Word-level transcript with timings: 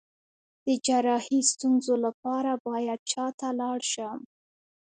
د 0.65 0.67
جراحي 0.85 1.39
ستونزو 1.51 1.93
لپاره 2.05 2.51
باید 2.67 2.99
چا 3.11 3.25
ته 3.39 3.47
لاړ 3.59 3.79
شم؟ 3.91 4.19